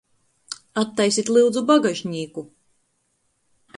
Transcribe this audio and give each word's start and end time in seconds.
Attaisit, 0.83 1.29
lyudzu, 1.35 1.63
bagažnīku! 1.73 2.47